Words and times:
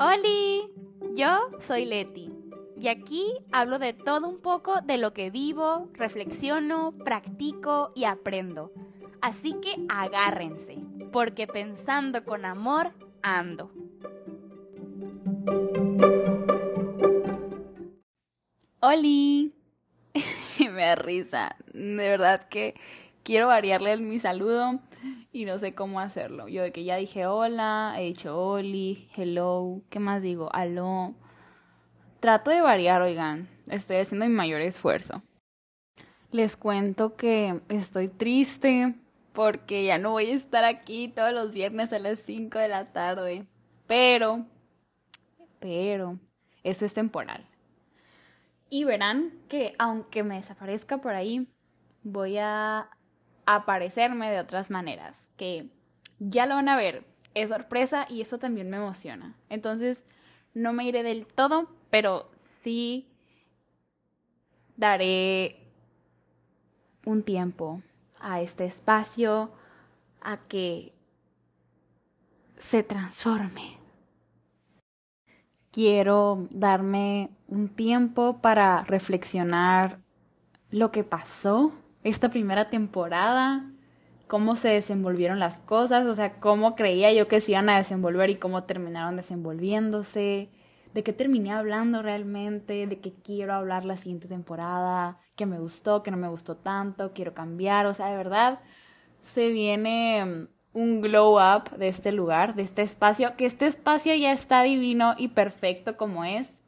¡Holi! 0.00 0.72
Yo 1.16 1.50
soy 1.58 1.84
Leti 1.84 2.30
y 2.80 2.86
aquí 2.86 3.34
hablo 3.50 3.80
de 3.80 3.94
todo 3.94 4.28
un 4.28 4.38
poco 4.38 4.80
de 4.80 4.96
lo 4.96 5.12
que 5.12 5.30
vivo, 5.30 5.88
reflexiono, 5.92 6.92
practico 7.04 7.90
y 7.96 8.04
aprendo. 8.04 8.70
Así 9.20 9.54
que 9.54 9.74
agárrense, 9.88 10.78
porque 11.10 11.48
pensando 11.48 12.24
con 12.24 12.44
amor 12.44 12.92
ando. 13.22 13.72
¡Holi! 18.78 19.52
Me 20.60 20.82
da 20.82 20.94
risa. 20.94 21.56
De 21.72 22.08
verdad 22.08 22.48
que 22.48 22.76
quiero 23.24 23.48
variarle 23.48 23.96
mi 23.96 24.20
saludo 24.20 24.78
y 25.32 25.44
no 25.44 25.58
sé 25.58 25.74
cómo 25.74 26.00
hacerlo. 26.00 26.48
Yo 26.48 26.62
de 26.62 26.72
que 26.72 26.84
ya 26.84 26.96
dije 26.96 27.26
hola, 27.26 27.94
he 27.98 28.04
dicho 28.04 28.38
oli, 28.38 29.08
hello, 29.16 29.82
¿qué 29.90 29.98
más 29.98 30.22
digo? 30.22 30.48
Aló. 30.52 31.14
Trato 32.20 32.50
de 32.50 32.60
variar, 32.60 33.02
oigan. 33.02 33.48
Estoy 33.68 33.98
haciendo 33.98 34.26
mi 34.26 34.32
mayor 34.32 34.60
esfuerzo. 34.60 35.22
Les 36.30 36.56
cuento 36.56 37.16
que 37.16 37.60
estoy 37.68 38.08
triste 38.08 38.94
porque 39.32 39.84
ya 39.84 39.98
no 39.98 40.10
voy 40.10 40.30
a 40.30 40.34
estar 40.34 40.64
aquí 40.64 41.08
todos 41.08 41.32
los 41.32 41.54
viernes 41.54 41.92
a 41.92 41.98
las 41.98 42.18
5 42.18 42.58
de 42.58 42.68
la 42.68 42.92
tarde. 42.92 43.46
Pero, 43.86 44.44
pero, 45.60 46.18
eso 46.64 46.84
es 46.84 46.92
temporal. 46.92 47.46
Y 48.68 48.84
verán 48.84 49.32
que 49.48 49.74
aunque 49.78 50.22
me 50.22 50.36
desaparezca 50.36 50.98
por 50.98 51.14
ahí, 51.14 51.48
voy 52.02 52.36
a 52.38 52.90
aparecerme 53.54 54.30
de 54.30 54.40
otras 54.40 54.70
maneras, 54.70 55.30
que 55.38 55.70
ya 56.18 56.44
lo 56.44 56.56
van 56.56 56.68
a 56.68 56.76
ver, 56.76 57.06
es 57.32 57.48
sorpresa 57.48 58.04
y 58.06 58.20
eso 58.20 58.38
también 58.38 58.68
me 58.68 58.76
emociona. 58.76 59.36
Entonces, 59.48 60.04
no 60.52 60.74
me 60.74 60.84
iré 60.84 61.02
del 61.02 61.26
todo, 61.26 61.70
pero 61.88 62.30
sí 62.60 63.08
daré 64.76 65.56
un 67.06 67.22
tiempo 67.22 67.82
a 68.20 68.42
este 68.42 68.66
espacio, 68.66 69.50
a 70.20 70.36
que 70.36 70.92
se 72.58 72.82
transforme. 72.82 73.78
Quiero 75.70 76.48
darme 76.50 77.30
un 77.46 77.70
tiempo 77.70 78.42
para 78.42 78.84
reflexionar 78.84 80.00
lo 80.70 80.90
que 80.90 81.02
pasó 81.02 81.72
esta 82.04 82.30
primera 82.30 82.66
temporada, 82.68 83.70
cómo 84.26 84.56
se 84.56 84.68
desenvolvieron 84.68 85.38
las 85.38 85.60
cosas, 85.60 86.06
o 86.06 86.14
sea, 86.14 86.38
cómo 86.38 86.76
creía 86.76 87.12
yo 87.12 87.28
que 87.28 87.40
se 87.40 87.52
iban 87.52 87.68
a 87.68 87.78
desenvolver 87.78 88.30
y 88.30 88.36
cómo 88.36 88.64
terminaron 88.64 89.16
desenvolviéndose, 89.16 90.50
de 90.94 91.02
qué 91.02 91.12
terminé 91.12 91.52
hablando 91.52 92.02
realmente, 92.02 92.86
de 92.86 93.00
qué 93.00 93.12
quiero 93.12 93.54
hablar 93.54 93.84
la 93.84 93.96
siguiente 93.96 94.28
temporada, 94.28 95.18
qué 95.36 95.46
me 95.46 95.58
gustó, 95.58 96.02
qué 96.02 96.10
no 96.10 96.16
me 96.16 96.28
gustó 96.28 96.56
tanto, 96.56 97.12
quiero 97.12 97.34
cambiar, 97.34 97.86
o 97.86 97.94
sea, 97.94 98.08
de 98.08 98.16
verdad 98.16 98.60
se 99.22 99.50
viene 99.50 100.24
mm, 100.24 100.78
un 100.78 101.00
glow 101.00 101.38
up 101.38 101.76
de 101.76 101.88
este 101.88 102.12
lugar, 102.12 102.54
de 102.54 102.62
este 102.62 102.82
espacio, 102.82 103.36
que 103.36 103.46
este 103.46 103.66
espacio 103.66 104.14
ya 104.14 104.32
está 104.32 104.62
divino 104.62 105.14
y 105.18 105.28
perfecto 105.28 105.96
como 105.96 106.24
es. 106.24 106.60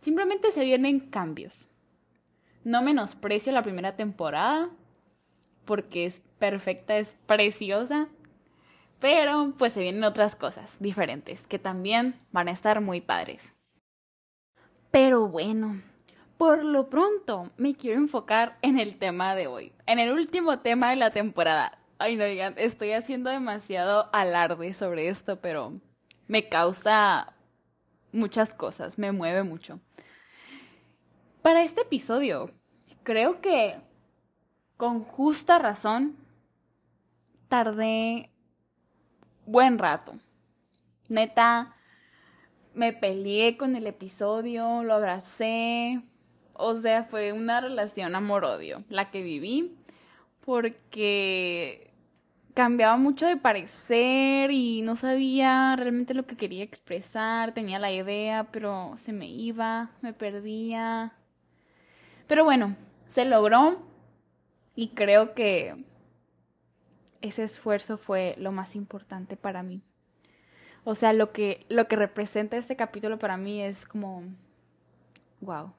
Simplemente 0.00 0.50
se 0.50 0.64
vienen 0.64 1.00
cambios. 1.00 1.68
No 2.66 2.82
menosprecio 2.82 3.52
la 3.52 3.62
primera 3.62 3.94
temporada 3.94 4.70
porque 5.66 6.04
es 6.04 6.20
perfecta, 6.40 6.96
es 6.96 7.16
preciosa. 7.26 8.08
Pero 8.98 9.52
pues 9.56 9.72
se 9.72 9.82
vienen 9.82 10.02
otras 10.02 10.34
cosas 10.34 10.74
diferentes 10.80 11.46
que 11.46 11.60
también 11.60 12.18
van 12.32 12.48
a 12.48 12.50
estar 12.50 12.80
muy 12.80 13.00
padres. 13.00 13.54
Pero 14.90 15.28
bueno, 15.28 15.80
por 16.38 16.64
lo 16.64 16.90
pronto 16.90 17.52
me 17.56 17.76
quiero 17.76 18.00
enfocar 18.00 18.58
en 18.62 18.80
el 18.80 18.96
tema 18.96 19.36
de 19.36 19.46
hoy, 19.46 19.72
en 19.86 20.00
el 20.00 20.10
último 20.10 20.58
tema 20.58 20.90
de 20.90 20.96
la 20.96 21.12
temporada. 21.12 21.78
Ay, 21.98 22.16
no 22.16 22.24
digan, 22.24 22.54
estoy 22.56 22.90
haciendo 22.90 23.30
demasiado 23.30 24.10
alarde 24.12 24.74
sobre 24.74 25.06
esto, 25.06 25.40
pero 25.40 25.74
me 26.26 26.48
causa 26.48 27.32
muchas 28.10 28.54
cosas, 28.54 28.98
me 28.98 29.12
mueve 29.12 29.44
mucho. 29.44 29.78
Para 31.46 31.62
este 31.62 31.82
episodio, 31.82 32.50
creo 33.04 33.40
que 33.40 33.76
con 34.76 35.04
justa 35.04 35.60
razón 35.60 36.16
tardé 37.46 38.30
buen 39.44 39.78
rato. 39.78 40.16
Neta, 41.08 41.76
me 42.74 42.92
peleé 42.92 43.56
con 43.56 43.76
el 43.76 43.86
episodio, 43.86 44.82
lo 44.82 44.94
abracé. 44.94 46.02
O 46.52 46.74
sea, 46.74 47.04
fue 47.04 47.32
una 47.32 47.60
relación 47.60 48.16
amor-odio 48.16 48.82
la 48.88 49.12
que 49.12 49.22
viví 49.22 49.76
porque 50.44 51.92
cambiaba 52.54 52.96
mucho 52.96 53.24
de 53.24 53.36
parecer 53.36 54.50
y 54.50 54.82
no 54.82 54.96
sabía 54.96 55.76
realmente 55.76 56.12
lo 56.12 56.26
que 56.26 56.36
quería 56.36 56.64
expresar, 56.64 57.54
tenía 57.54 57.78
la 57.78 57.92
idea, 57.92 58.48
pero 58.50 58.94
se 58.96 59.12
me 59.12 59.28
iba, 59.28 59.92
me 60.00 60.12
perdía. 60.12 61.15
Pero 62.26 62.44
bueno, 62.44 62.76
se 63.06 63.24
logró 63.24 63.82
y 64.74 64.88
creo 64.88 65.34
que 65.34 65.84
ese 67.20 67.44
esfuerzo 67.44 67.98
fue 67.98 68.34
lo 68.38 68.52
más 68.52 68.76
importante 68.76 69.36
para 69.36 69.62
mí. 69.62 69.82
O 70.84 70.94
sea, 70.94 71.12
lo 71.12 71.32
que, 71.32 71.66
lo 71.68 71.88
que 71.88 71.96
representa 71.96 72.56
este 72.56 72.76
capítulo 72.76 73.18
para 73.18 73.36
mí 73.36 73.60
es 73.60 73.86
como, 73.86 74.22
wow. 75.40 75.72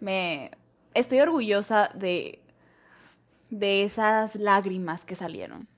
Me 0.00 0.50
estoy 0.94 1.20
orgullosa 1.20 1.90
de, 1.94 2.40
de 3.50 3.82
esas 3.82 4.36
lágrimas 4.36 5.04
que 5.04 5.14
salieron. 5.14 5.68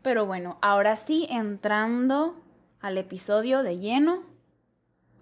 Pero 0.00 0.24
bueno, 0.24 0.58
ahora 0.62 0.96
sí, 0.96 1.26
entrando 1.28 2.42
al 2.80 2.96
episodio 2.96 3.62
de 3.62 3.78
lleno, 3.78 4.22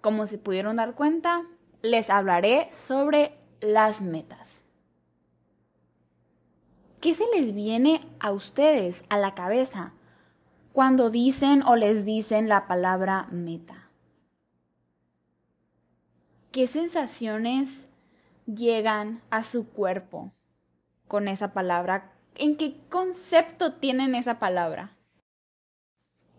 como 0.01 0.27
se 0.27 0.37
pudieron 0.37 0.77
dar 0.77 0.93
cuenta, 0.93 1.43
les 1.81 2.09
hablaré 2.09 2.69
sobre 2.71 3.37
las 3.59 4.01
metas. 4.01 4.63
¿Qué 7.01 7.13
se 7.13 7.25
les 7.35 7.53
viene 7.53 8.01
a 8.19 8.31
ustedes 8.31 9.05
a 9.09 9.17
la 9.17 9.35
cabeza 9.35 9.93
cuando 10.73 11.09
dicen 11.09 11.61
o 11.63 11.75
les 11.75 12.05
dicen 12.05 12.49
la 12.49 12.67
palabra 12.67 13.27
meta? 13.31 13.89
¿Qué 16.51 16.65
sensaciones 16.65 17.87
llegan 18.47 19.21
a 19.29 19.43
su 19.43 19.69
cuerpo 19.69 20.31
con 21.07 21.27
esa 21.27 21.53
palabra? 21.53 22.13
¿En 22.35 22.57
qué 22.57 22.77
concepto 22.89 23.73
tienen 23.73 24.15
esa 24.15 24.39
palabra? 24.39 24.97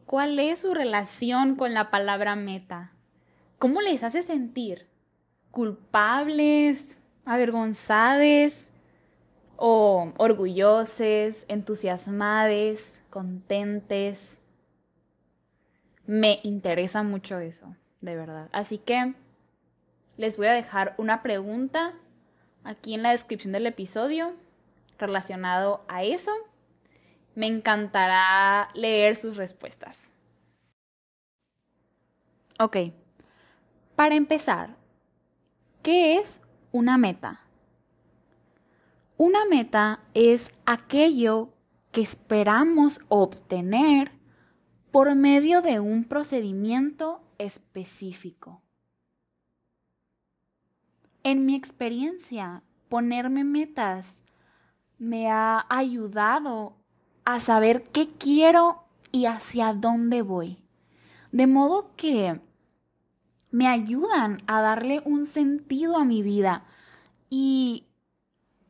¿Cuál 0.06 0.38
es 0.38 0.62
su 0.62 0.75
relación 0.75 1.55
con 1.55 1.75
la 1.75 1.91
palabra 1.91 2.34
meta? 2.34 2.93
¿Cómo 3.59 3.81
les 3.81 4.03
hace 4.03 4.22
sentir? 4.22 4.88
Culpables, 5.58 6.96
avergonzados 7.24 8.70
o 9.56 10.12
orgullosos, 10.16 11.44
entusiasmados, 11.48 13.02
contentes. 13.10 14.38
Me 16.06 16.38
interesa 16.44 17.02
mucho 17.02 17.41
eso, 17.41 17.74
de 18.00 18.14
verdad. 18.14 18.48
Así 18.52 18.78
que 18.78 19.14
les 20.16 20.36
voy 20.36 20.46
a 20.46 20.52
dejar 20.52 20.94
una 20.96 21.24
pregunta 21.24 21.92
aquí 22.62 22.94
en 22.94 23.02
la 23.02 23.10
descripción 23.10 23.52
del 23.52 23.66
episodio 23.66 24.34
relacionado 24.96 25.84
a 25.88 26.04
eso. 26.04 26.30
Me 27.34 27.48
encantará 27.48 28.69
leer 28.75 29.16
sus 29.16 29.37
respuestas. 29.37 30.08
Ok, 32.60 32.76
para 33.96 34.14
empezar, 34.14 34.77
¿Qué 35.90 36.19
es 36.19 36.43
una 36.70 36.99
meta? 36.99 37.40
Una 39.17 39.46
meta 39.46 40.00
es 40.12 40.52
aquello 40.67 41.55
que 41.93 42.02
esperamos 42.02 43.00
obtener 43.08 44.12
por 44.90 45.14
medio 45.14 45.62
de 45.62 45.81
un 45.81 46.05
procedimiento 46.05 47.23
específico. 47.38 48.61
En 51.23 51.46
mi 51.46 51.55
experiencia, 51.56 52.62
ponerme 52.91 53.44
metas 53.44 54.20
me 54.99 55.31
ha 55.31 55.64
ayudado 55.70 56.76
a 57.25 57.41
saber 57.41 57.84
qué 57.84 58.11
quiero 58.11 58.84
y 59.11 59.25
hacia 59.25 59.73
dónde 59.73 60.20
voy. 60.20 60.58
De 61.32 61.46
modo 61.46 61.93
que 61.96 62.43
me 63.50 63.66
ayudan 63.66 64.38
a 64.46 64.60
darle 64.60 65.02
un 65.04 65.26
sentido 65.26 65.96
a 65.96 66.04
mi 66.04 66.22
vida 66.22 66.64
y 67.30 67.86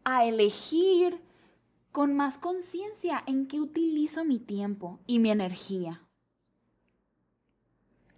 a 0.05 0.25
elegir 0.25 1.21
con 1.93 2.15
más 2.15 2.39
conciencia 2.39 3.23
en 3.27 3.47
qué 3.47 3.61
utilizo 3.61 4.25
mi 4.25 4.39
tiempo 4.39 5.01
y 5.07 5.19
mi 5.19 5.31
energía. 5.31 6.03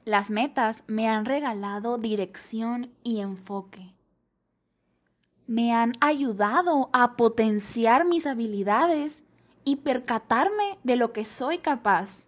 las 0.04 0.30
metas 0.30 0.84
me 0.86 1.08
han 1.08 1.24
regalado 1.24 1.98
dirección 1.98 2.90
y 3.04 3.20
enfoque. 3.20 3.94
Me 5.46 5.72
han 5.72 5.92
ayudado 6.00 6.90
a 6.92 7.16
potenciar 7.16 8.04
mis 8.04 8.26
habilidades 8.26 9.24
y 9.64 9.76
percatarme 9.76 10.78
de 10.82 10.96
lo 10.96 11.12
que 11.12 11.24
soy 11.24 11.58
capaz. 11.58 12.24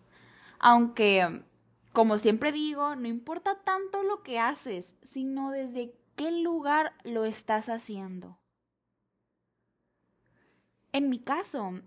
Aunque, 0.58 1.42
como 1.92 2.18
siempre 2.18 2.52
digo, 2.52 2.96
no 2.96 3.08
importa 3.08 3.62
tanto 3.62 4.02
lo 4.02 4.22
que 4.22 4.38
haces, 4.38 4.96
sino 5.02 5.50
desde 5.50 5.94
qué 6.16 6.30
lugar 6.30 6.92
lo 7.04 7.24
estás 7.24 7.68
haciendo. 7.68 8.38
En 10.92 11.08
mi 11.08 11.18
caso, 11.18 11.80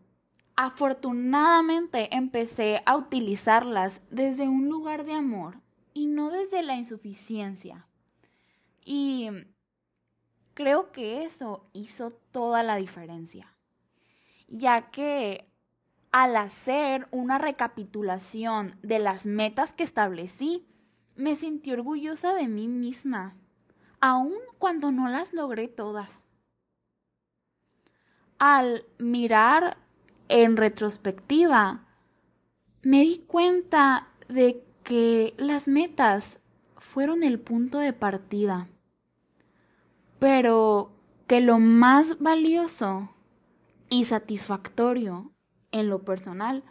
afortunadamente 0.55 2.15
empecé 2.15 2.81
a 2.85 2.97
utilizarlas 2.97 4.01
desde 4.09 4.47
un 4.47 4.69
lugar 4.69 5.05
de 5.05 5.13
amor 5.13 5.61
y 5.93 6.07
no 6.07 6.29
desde 6.29 6.63
la 6.63 6.75
insuficiencia. 6.75 7.87
Y 8.83 9.29
creo 10.53 10.91
que 10.91 11.23
eso 11.23 11.69
hizo 11.73 12.11
toda 12.11 12.63
la 12.63 12.75
diferencia, 12.77 13.55
ya 14.47 14.91
que 14.91 15.51
al 16.15 16.37
hacer 16.37 17.09
una 17.11 17.39
recapitulación 17.39 18.79
de 18.81 18.99
las 18.99 19.25
metas 19.25 19.73
que 19.73 19.83
establecí, 19.83 20.65
me 21.17 21.35
sentí 21.35 21.73
orgullosa 21.73 22.33
de 22.33 22.47
mí 22.47 22.69
misma, 22.69 23.33
aun 23.99 24.31
cuando 24.57 24.93
no 24.93 25.09
las 25.09 25.33
logré 25.33 25.67
todas. 25.67 26.09
Al 28.39 28.85
mirar 28.97 29.75
en 30.29 30.55
retrospectiva, 30.55 31.83
me 32.81 33.01
di 33.01 33.17
cuenta 33.27 34.07
de 34.29 34.63
que 34.83 35.33
las 35.35 35.67
metas 35.67 36.39
fueron 36.77 37.23
el 37.23 37.41
punto 37.41 37.79
de 37.79 37.91
partida, 37.91 38.69
pero 40.19 40.93
que 41.27 41.41
lo 41.41 41.59
más 41.59 42.19
valioso 42.19 43.09
y 43.89 44.05
satisfactorio 44.05 45.34
en 45.75 45.89
lo 45.89 46.03
personal 46.03 46.63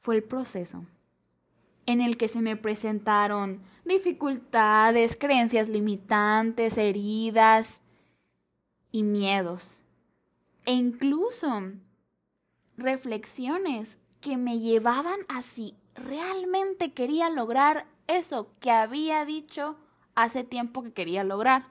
fue 0.00 0.16
el 0.16 0.24
proceso, 0.24 0.84
en 1.86 2.00
el 2.00 2.16
que 2.16 2.26
se 2.26 2.42
me 2.42 2.56
presentaron 2.56 3.62
dificultades, 3.84 5.16
creencias 5.16 5.68
limitantes, 5.68 6.76
heridas 6.76 7.80
y 8.90 9.04
miedos 9.04 9.80
e 10.66 10.72
incluso 10.72 11.62
reflexiones 12.76 14.00
que 14.20 14.36
me 14.36 14.58
llevaban 14.58 15.20
a 15.28 15.40
si 15.42 15.76
realmente 15.94 16.92
quería 16.92 17.30
lograr 17.30 17.86
eso 18.08 18.48
que 18.58 18.72
había 18.72 19.24
dicho 19.24 19.76
hace 20.16 20.42
tiempo 20.42 20.82
que 20.82 20.92
quería 20.92 21.22
lograr. 21.22 21.68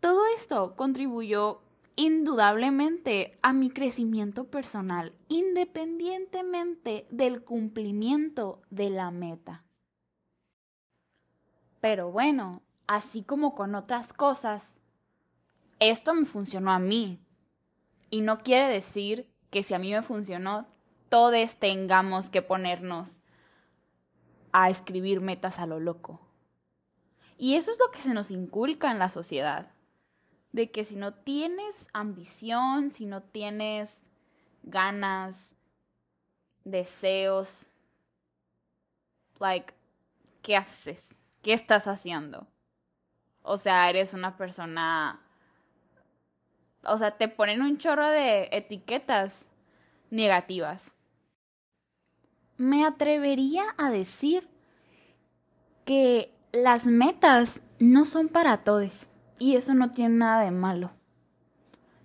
Todo 0.00 0.22
esto 0.34 0.74
contribuyó 0.74 1.60
indudablemente 1.98 3.36
a 3.42 3.52
mi 3.52 3.70
crecimiento 3.70 4.44
personal, 4.44 5.12
independientemente 5.26 7.08
del 7.10 7.42
cumplimiento 7.42 8.62
de 8.70 8.88
la 8.88 9.10
meta. 9.10 9.64
Pero 11.80 12.12
bueno, 12.12 12.62
así 12.86 13.24
como 13.24 13.56
con 13.56 13.74
otras 13.74 14.12
cosas, 14.12 14.76
esto 15.80 16.14
me 16.14 16.24
funcionó 16.24 16.70
a 16.70 16.78
mí. 16.78 17.20
Y 18.10 18.20
no 18.20 18.44
quiere 18.44 18.68
decir 18.68 19.28
que 19.50 19.64
si 19.64 19.74
a 19.74 19.80
mí 19.80 19.90
me 19.90 20.02
funcionó, 20.02 20.68
todos 21.08 21.56
tengamos 21.56 22.30
que 22.30 22.42
ponernos 22.42 23.22
a 24.52 24.70
escribir 24.70 25.20
metas 25.20 25.58
a 25.58 25.66
lo 25.66 25.80
loco. 25.80 26.20
Y 27.36 27.56
eso 27.56 27.72
es 27.72 27.78
lo 27.80 27.90
que 27.90 27.98
se 27.98 28.14
nos 28.14 28.30
inculca 28.30 28.92
en 28.92 29.00
la 29.00 29.08
sociedad. 29.08 29.72
De 30.52 30.70
que 30.70 30.84
si 30.84 30.96
no 30.96 31.14
tienes 31.14 31.88
ambición, 31.92 32.90
si 32.90 33.06
no 33.06 33.22
tienes 33.22 34.02
ganas, 34.62 35.56
deseos, 36.64 37.66
like, 39.38 39.74
¿qué 40.42 40.56
haces? 40.56 41.14
¿Qué 41.42 41.52
estás 41.52 41.86
haciendo? 41.86 42.46
O 43.42 43.56
sea, 43.56 43.88
eres 43.88 44.14
una 44.14 44.36
persona 44.36 45.22
o 46.84 46.98
sea, 46.98 47.16
te 47.16 47.28
ponen 47.28 47.62
un 47.62 47.78
chorro 47.78 48.08
de 48.08 48.48
etiquetas 48.52 49.48
negativas. 50.10 50.94
Me 52.56 52.84
atrevería 52.84 53.64
a 53.76 53.90
decir 53.90 54.48
que 55.84 56.32
las 56.52 56.86
metas 56.86 57.62
no 57.78 58.04
son 58.04 58.28
para 58.28 58.64
todos 58.64 59.07
y 59.38 59.56
eso 59.56 59.74
no 59.74 59.90
tiene 59.90 60.16
nada 60.16 60.42
de 60.42 60.50
malo. 60.50 60.90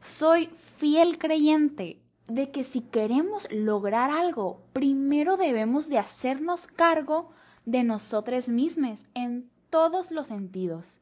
Soy 0.02 0.48
fiel 0.48 1.18
creyente 1.18 2.02
de 2.28 2.52
que 2.52 2.64
si 2.64 2.82
queremos 2.82 3.52
lograr 3.52 4.10
algo, 4.10 4.62
primero 4.74 5.38
debemos 5.38 5.90
de 5.90 5.98
hacernos 5.98 6.68
cargo 6.68 7.32
de 7.66 7.84
nosotros 7.84 8.50
mismos 8.50 9.06
en 9.14 9.50
todos 9.70 10.12
los 10.12 10.28
sentidos. 10.28 11.00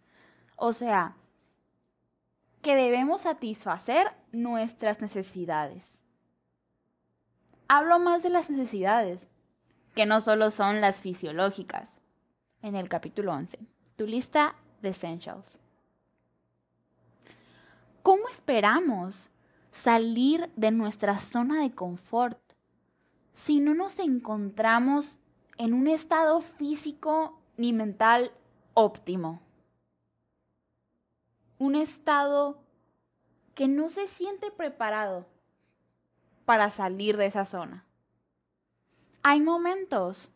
O 0.55 0.73
sea, 0.73 1.15
que 2.61 2.75
debemos 2.75 3.21
satisfacer 3.21 4.07
nuestras 4.31 5.01
necesidades. 5.01 6.03
Hablo 7.67 7.99
más 7.99 8.23
de 8.23 8.29
las 8.29 8.49
necesidades, 8.49 9.29
que 9.95 10.05
no 10.05 10.21
solo 10.21 10.51
son 10.51 10.81
las 10.81 11.01
fisiológicas, 11.01 11.99
en 12.61 12.75
el 12.75 12.89
capítulo 12.89 13.33
11, 13.33 13.59
tu 13.95 14.05
lista 14.05 14.55
de 14.81 14.89
essentials. 14.89 15.60
¿Cómo 18.03 18.27
esperamos 18.29 19.29
salir 19.71 20.51
de 20.55 20.71
nuestra 20.71 21.17
zona 21.17 21.61
de 21.61 21.73
confort 21.73 22.39
si 23.33 23.59
no 23.59 23.73
nos 23.73 23.99
encontramos 23.99 25.17
en 25.57 25.73
un 25.73 25.87
estado 25.87 26.41
físico 26.41 27.39
ni 27.57 27.73
mental 27.73 28.31
óptimo? 28.73 29.41
un 31.61 31.75
estado 31.75 32.57
que 33.53 33.67
no 33.67 33.89
se 33.89 34.07
siente 34.07 34.49
preparado 34.49 35.27
para 36.43 36.71
salir 36.71 37.17
de 37.17 37.27
esa 37.27 37.45
zona. 37.45 37.85
Hay 39.21 39.41
momentos, 39.41 40.31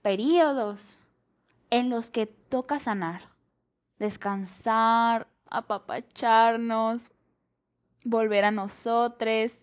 periodos, 0.00 0.96
en 1.70 1.90
los 1.90 2.10
que 2.10 2.26
toca 2.26 2.78
sanar, 2.78 3.22
descansar, 3.98 5.26
apapacharnos, 5.50 7.10
volver 8.04 8.44
a 8.44 8.50
nosotros 8.50 9.58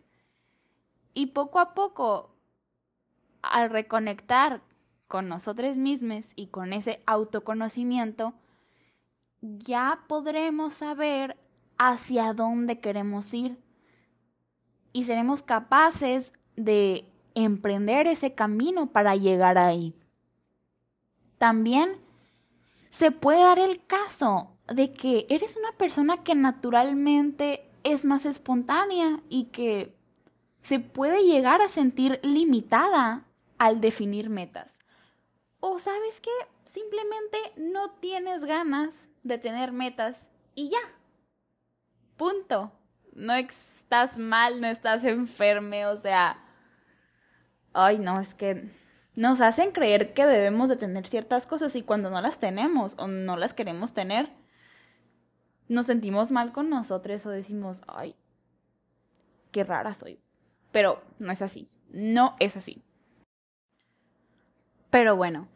y 1.13 1.27
poco 1.27 1.59
a 1.59 1.73
poco, 1.73 2.35
al 3.41 3.69
reconectar 3.69 4.61
con 5.07 5.29
nosotros 5.29 5.77
mismos 5.77 6.31
y 6.35 6.47
con 6.47 6.73
ese 6.73 7.01
autoconocimiento, 7.05 8.33
ya 9.41 10.03
podremos 10.07 10.73
saber 10.73 11.37
hacia 11.77 12.33
dónde 12.33 12.79
queremos 12.79 13.33
ir 13.33 13.59
y 14.93 15.03
seremos 15.03 15.43
capaces 15.43 16.33
de 16.55 17.11
emprender 17.35 18.07
ese 18.07 18.33
camino 18.33 18.91
para 18.91 19.15
llegar 19.15 19.57
ahí. 19.57 19.93
También 21.37 21.97
se 22.89 23.11
puede 23.11 23.41
dar 23.41 23.59
el 23.59 23.85
caso 23.85 24.54
de 24.67 24.91
que 24.91 25.27
eres 25.29 25.57
una 25.57 25.71
persona 25.73 26.23
que 26.23 26.35
naturalmente 26.35 27.69
es 27.83 28.05
más 28.05 28.25
espontánea 28.25 29.21
y 29.29 29.45
que 29.45 29.95
se 30.61 30.79
puede 30.79 31.23
llegar 31.23 31.61
a 31.61 31.67
sentir 31.67 32.19
limitada 32.23 33.25
al 33.57 33.79
definir 33.79 34.29
metas. 34.29 34.79
O 35.59 35.77
sabes 35.79 36.19
que 36.19 36.31
simplemente 36.63 37.37
no 37.57 37.91
tienes 37.91 38.43
ganas 38.45 39.07
de 39.23 39.37
tener 39.37 39.71
metas 39.71 40.31
y 40.55 40.69
ya. 40.69 40.79
Punto. 42.17 42.71
No 43.13 43.33
estás 43.33 44.17
mal, 44.17 44.59
no 44.59 44.67
estás 44.67 45.03
enferme, 45.05 45.85
o 45.85 45.95
sea... 45.95 46.41
Ay, 47.71 47.99
no, 47.99 48.19
es 48.19 48.35
que 48.35 48.69
nos 49.15 49.41
hacen 49.41 49.71
creer 49.71 50.13
que 50.13 50.25
debemos 50.25 50.69
de 50.69 50.75
tener 50.75 51.07
ciertas 51.07 51.47
cosas 51.47 51.75
y 51.75 51.81
cuando 51.81 52.09
no 52.09 52.19
las 52.21 52.39
tenemos 52.39 52.95
o 52.97 53.07
no 53.07 53.37
las 53.37 53.53
queremos 53.53 53.93
tener, 53.93 54.29
nos 55.67 55.87
sentimos 55.87 56.31
mal 56.31 56.51
con 56.51 56.69
nosotros 56.69 57.25
o 57.25 57.29
decimos, 57.29 57.81
ay, 57.87 58.15
qué 59.51 59.63
rara 59.63 59.93
soy. 59.93 60.19
Pero 60.71 61.01
no 61.19 61.31
es 61.31 61.41
así, 61.41 61.69
no 61.91 62.35
es 62.39 62.57
así. 62.57 62.81
Pero 64.89 65.15
bueno, 65.15 65.47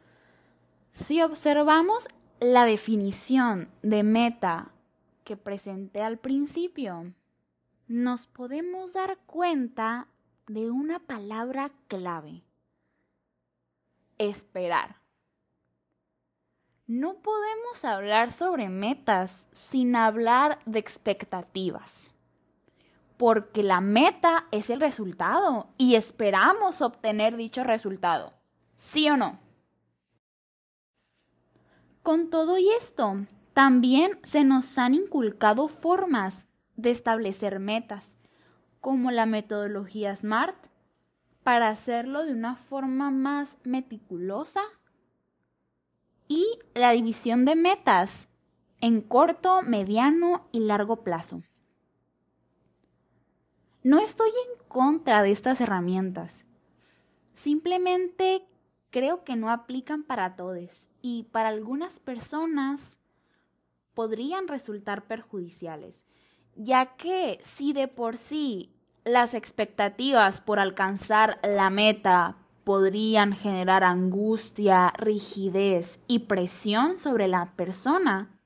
si 0.92 1.22
observamos 1.22 2.08
la 2.40 2.66
definición 2.66 3.70
de 3.82 4.04
meta 4.04 4.70
que 5.24 5.38
presenté 5.38 6.02
al 6.02 6.18
principio, 6.18 7.14
nos 7.88 8.28
podemos 8.28 8.94
dar 8.94 9.18
cuenta 9.26 10.08
de 10.48 10.72
una 10.72 11.00
palabra 11.00 11.72
clave. 11.88 12.44
esperar. 14.18 14.98
No 16.90 17.18
podemos 17.22 17.86
hablar 17.86 18.32
sobre 18.32 18.68
metas 18.68 19.48
sin 19.52 19.96
hablar 19.96 20.58
de 20.66 20.80
expectativas, 20.80 22.16
porque 23.16 23.62
la 23.62 23.80
meta 23.80 24.48
es 24.50 24.72
el 24.72 24.80
resultado 24.80 25.68
y 25.78 25.94
esperamos 25.94 26.82
obtener 26.82 27.38
dicho 27.38 27.64
resultado, 27.64 28.34
¿sí 28.76 29.08
o 29.08 29.18
no? 29.18 29.38
Con 32.02 32.32
todo 32.32 32.58
y 32.58 32.68
esto, 32.70 33.18
también 33.54 34.18
se 34.24 34.44
nos 34.44 34.76
han 34.80 34.96
inculcado 34.96 35.68
formas 35.68 36.48
de 36.76 36.90
establecer 36.90 37.60
metas, 37.60 38.18
como 38.82 39.12
la 39.12 39.28
metodología 39.28 40.16
SMART, 40.16 40.58
para 41.44 41.70
hacerlo 41.70 42.26
de 42.26 42.32
una 42.32 42.56
forma 42.56 43.12
más 43.12 43.60
meticulosa, 43.64 44.64
y 46.30 46.60
la 46.76 46.92
división 46.92 47.44
de 47.44 47.56
metas 47.56 48.30
en 48.80 49.02
corto, 49.02 49.62
mediano 49.64 50.48
y 50.54 50.62
largo 50.62 51.04
plazo. 51.04 51.42
No 53.84 54.00
estoy 54.00 54.30
en 54.30 54.68
contra 54.70 55.24
de 55.24 55.32
estas 55.32 55.60
herramientas, 55.60 56.46
simplemente 57.34 58.46
creo 58.92 59.24
que 59.24 59.36
no 59.36 59.50
aplican 59.50 60.04
para 60.04 60.36
todos 60.36 60.88
y 61.02 61.24
para 61.32 61.50
algunas 61.50 62.00
personas 62.00 63.00
podrían 63.94 64.48
resultar 64.48 65.08
perjudiciales, 65.08 66.06
ya 66.56 66.96
que 66.96 67.40
si 67.42 67.74
de 67.74 67.88
por 67.88 68.18
sí 68.18 68.74
las 69.04 69.34
expectativas 69.34 70.42
por 70.42 70.60
alcanzar 70.60 71.40
la 71.44 71.70
meta 71.70 72.38
podrían 72.70 73.34
generar 73.34 73.84
angustia, 73.84 74.94
rigidez 74.96 76.00
y 76.06 76.20
presión 76.20 77.00
sobre 77.00 77.28
la 77.28 77.56
persona, 77.56 78.40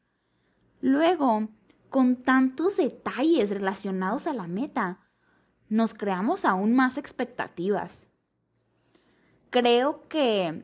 luego, 0.80 1.50
con 1.90 2.16
tantos 2.16 2.78
detalles 2.78 3.50
relacionados 3.50 4.26
a 4.26 4.34
la 4.34 4.48
meta, 4.48 5.02
nos 5.68 5.94
creamos 5.94 6.46
aún 6.46 6.74
más 6.74 6.98
expectativas. 6.98 8.08
Creo 9.50 10.08
que, 10.08 10.64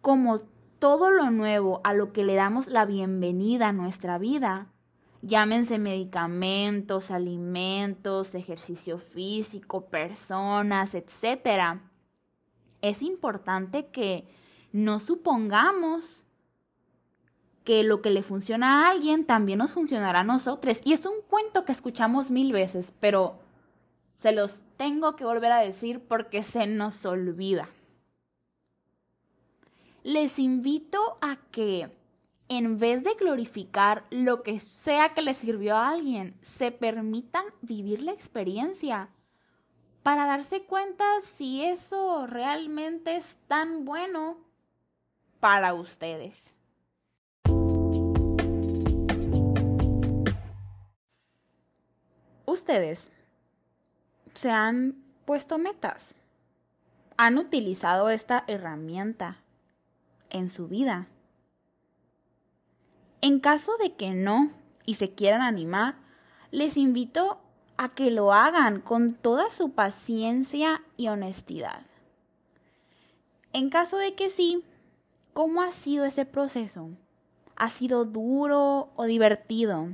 como 0.00 0.40
todo 0.80 1.12
lo 1.12 1.30
nuevo 1.30 1.80
a 1.84 1.94
lo 1.94 2.12
que 2.12 2.24
le 2.24 2.34
damos 2.34 2.66
la 2.66 2.84
bienvenida 2.84 3.68
a 3.68 3.72
nuestra 3.72 4.18
vida, 4.18 4.72
llámense 5.22 5.78
medicamentos, 5.78 7.12
alimentos, 7.12 8.34
ejercicio 8.34 8.98
físico, 8.98 9.88
personas, 9.88 10.96
etc., 10.96 11.78
es 12.82 13.02
importante 13.02 13.86
que 13.86 14.26
no 14.72 15.00
supongamos 15.00 16.24
que 17.64 17.82
lo 17.84 18.00
que 18.00 18.10
le 18.10 18.22
funciona 18.22 18.86
a 18.86 18.90
alguien 18.90 19.24
también 19.24 19.58
nos 19.58 19.72
funcionará 19.72 20.20
a 20.20 20.24
nosotros. 20.24 20.80
Y 20.84 20.94
es 20.94 21.04
un 21.04 21.20
cuento 21.28 21.64
que 21.64 21.72
escuchamos 21.72 22.30
mil 22.30 22.52
veces, 22.52 22.94
pero 23.00 23.38
se 24.16 24.32
los 24.32 24.62
tengo 24.76 25.16
que 25.16 25.24
volver 25.24 25.52
a 25.52 25.60
decir 25.60 26.00
porque 26.00 26.42
se 26.42 26.66
nos 26.66 27.04
olvida 27.04 27.68
les 30.08 30.38
invito 30.38 31.18
a 31.20 31.36
que 31.50 31.90
en 32.48 32.78
vez 32.78 33.04
de 33.04 33.12
glorificar 33.12 34.06
lo 34.10 34.42
que 34.42 34.58
sea 34.58 35.12
que 35.12 35.20
le 35.20 35.34
sirvió 35.34 35.76
a 35.76 35.90
alguien, 35.90 36.34
se 36.40 36.72
permitan 36.72 37.44
vivir 37.60 38.00
la 38.00 38.12
experiencia 38.12 39.10
para 40.08 40.24
darse 40.24 40.62
cuenta 40.62 41.04
si 41.20 41.62
eso 41.62 42.26
realmente 42.26 43.16
es 43.16 43.36
tan 43.46 43.84
bueno 43.84 44.38
para 45.38 45.74
ustedes. 45.74 46.54
Ustedes 52.46 53.10
se 54.32 54.50
han 54.50 54.94
puesto 55.26 55.58
metas, 55.58 56.14
han 57.18 57.36
utilizado 57.36 58.08
esta 58.08 58.44
herramienta 58.46 59.42
en 60.30 60.48
su 60.48 60.68
vida. 60.68 61.06
En 63.20 63.40
caso 63.40 63.76
de 63.76 63.94
que 63.94 64.14
no 64.14 64.52
y 64.86 64.94
se 64.94 65.14
quieran 65.14 65.42
animar, 65.42 65.96
les 66.50 66.78
invito 66.78 67.42
a 67.78 67.88
que 67.88 68.10
lo 68.10 68.34
hagan 68.34 68.80
con 68.80 69.14
toda 69.14 69.50
su 69.52 69.70
paciencia 69.70 70.82
y 70.96 71.08
honestidad. 71.08 71.82
En 73.52 73.70
caso 73.70 73.96
de 73.96 74.14
que 74.14 74.28
sí, 74.28 74.62
¿cómo 75.32 75.62
ha 75.62 75.70
sido 75.70 76.04
ese 76.04 76.26
proceso? 76.26 76.90
¿Ha 77.56 77.70
sido 77.70 78.04
duro 78.04 78.90
o 78.96 79.04
divertido? 79.04 79.88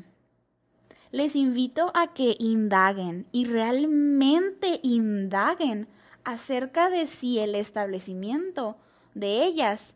Les 1.12 1.37
invito 1.37 1.93
a 1.95 2.14
que 2.14 2.37
indaguen 2.41 3.26
y 3.31 3.45
realmente 3.45 4.81
indaguen 4.83 5.87
acerca 6.25 6.88
de 6.88 7.07
si 7.07 7.38
el 7.38 7.55
establecimiento 7.55 8.76
de 9.14 9.45
ellas 9.45 9.95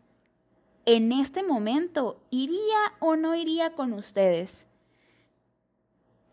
en 0.85 1.11
este 1.11 1.43
momento, 1.43 2.21
¿iría 2.29 2.93
o 2.99 3.15
no 3.15 3.35
iría 3.35 3.73
con 3.73 3.93
ustedes? 3.93 4.65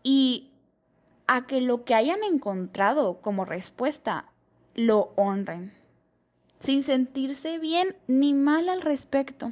Y 0.03 0.51
a 1.27 1.45
que 1.45 1.61
lo 1.61 1.83
que 1.83 1.93
hayan 1.93 2.23
encontrado 2.23 3.21
como 3.21 3.45
respuesta 3.45 4.31
lo 4.73 5.11
honren, 5.15 5.73
sin 6.59 6.83
sentirse 6.83 7.59
bien 7.59 7.95
ni 8.07 8.33
mal 8.33 8.69
al 8.69 8.81
respecto, 8.81 9.51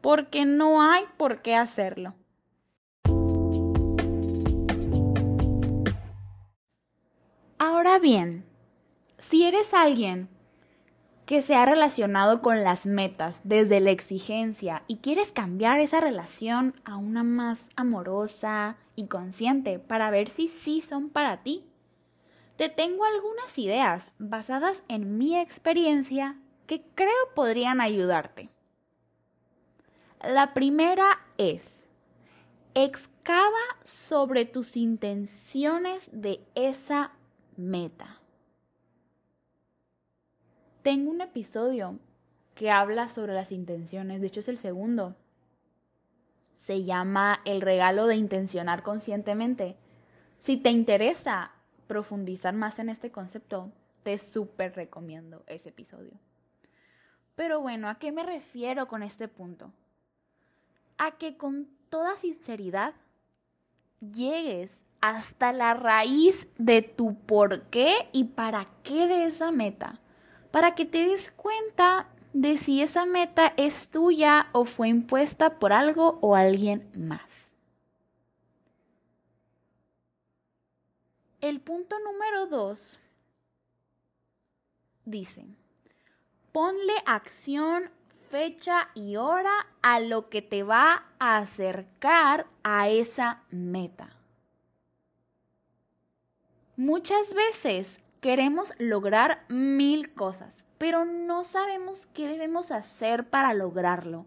porque 0.00 0.44
no 0.44 0.82
hay 0.82 1.04
por 1.16 1.42
qué 1.42 1.54
hacerlo. 1.54 2.14
Ahora 7.58 8.00
bien, 8.00 8.44
si 9.18 9.44
eres 9.44 9.72
alguien 9.72 10.28
que 11.32 11.40
se 11.40 11.54
ha 11.54 11.64
relacionado 11.64 12.42
con 12.42 12.62
las 12.62 12.84
metas 12.84 13.40
desde 13.42 13.80
la 13.80 13.90
exigencia 13.90 14.82
y 14.86 14.98
quieres 14.98 15.32
cambiar 15.32 15.80
esa 15.80 15.98
relación 15.98 16.78
a 16.84 16.98
una 16.98 17.22
más 17.22 17.70
amorosa 17.74 18.76
y 18.96 19.06
consciente 19.06 19.78
para 19.78 20.10
ver 20.10 20.28
si 20.28 20.46
sí 20.46 20.82
son 20.82 21.08
para 21.08 21.42
ti. 21.42 21.64
Te 22.56 22.68
tengo 22.68 23.06
algunas 23.06 23.56
ideas 23.56 24.10
basadas 24.18 24.84
en 24.88 25.16
mi 25.16 25.38
experiencia 25.38 26.36
que 26.66 26.84
creo 26.94 27.08
podrían 27.34 27.80
ayudarte. 27.80 28.50
La 30.22 30.52
primera 30.52 31.18
es, 31.38 31.86
excava 32.74 33.48
sobre 33.84 34.44
tus 34.44 34.76
intenciones 34.76 36.10
de 36.12 36.44
esa 36.54 37.12
meta. 37.56 38.21
Tengo 40.82 41.12
un 41.12 41.20
episodio 41.20 42.00
que 42.56 42.72
habla 42.72 43.08
sobre 43.08 43.34
las 43.34 43.52
intenciones, 43.52 44.20
de 44.20 44.26
hecho 44.26 44.40
es 44.40 44.48
el 44.48 44.58
segundo. 44.58 45.14
Se 46.56 46.82
llama 46.82 47.40
El 47.44 47.60
regalo 47.60 48.08
de 48.08 48.16
intencionar 48.16 48.82
conscientemente. 48.82 49.76
Si 50.40 50.56
te 50.56 50.70
interesa 50.70 51.52
profundizar 51.86 52.54
más 52.54 52.80
en 52.80 52.88
este 52.88 53.12
concepto, 53.12 53.70
te 54.02 54.18
súper 54.18 54.74
recomiendo 54.74 55.44
ese 55.46 55.68
episodio. 55.68 56.18
Pero 57.36 57.60
bueno, 57.60 57.88
¿a 57.88 58.00
qué 58.00 58.10
me 58.10 58.24
refiero 58.24 58.88
con 58.88 59.04
este 59.04 59.28
punto? 59.28 59.72
A 60.98 61.12
que 61.12 61.36
con 61.36 61.68
toda 61.90 62.16
sinceridad 62.16 62.94
llegues 64.00 64.82
hasta 65.00 65.52
la 65.52 65.74
raíz 65.74 66.48
de 66.58 66.82
tu 66.82 67.14
por 67.14 67.62
qué 67.70 67.92
y 68.10 68.24
para 68.24 68.66
qué 68.82 69.06
de 69.06 69.26
esa 69.26 69.52
meta 69.52 70.01
para 70.52 70.76
que 70.76 70.84
te 70.84 71.06
des 71.08 71.32
cuenta 71.32 72.06
de 72.32 72.56
si 72.58 72.82
esa 72.82 73.04
meta 73.06 73.52
es 73.56 73.88
tuya 73.88 74.48
o 74.52 74.64
fue 74.64 74.88
impuesta 74.88 75.58
por 75.58 75.72
algo 75.72 76.18
o 76.20 76.36
alguien 76.36 76.88
más. 76.94 77.30
El 81.40 81.60
punto 81.60 81.98
número 81.98 82.46
dos 82.46 83.00
dice, 85.04 85.44
ponle 86.52 86.94
acción, 87.06 87.90
fecha 88.30 88.90
y 88.94 89.16
hora 89.16 89.66
a 89.82 90.00
lo 90.00 90.28
que 90.28 90.42
te 90.42 90.62
va 90.62 91.06
a 91.18 91.38
acercar 91.38 92.46
a 92.62 92.88
esa 92.88 93.42
meta. 93.50 94.16
Muchas 96.76 97.34
veces 97.34 98.02
Queremos 98.22 98.72
lograr 98.78 99.44
mil 99.48 100.14
cosas, 100.14 100.64
pero 100.78 101.04
no 101.04 101.42
sabemos 101.42 102.06
qué 102.14 102.28
debemos 102.28 102.70
hacer 102.70 103.28
para 103.28 103.52
lograrlo. 103.52 104.26